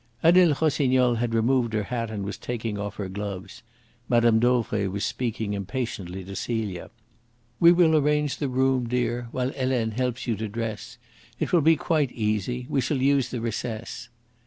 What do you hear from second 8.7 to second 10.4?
dear, while Helene helps you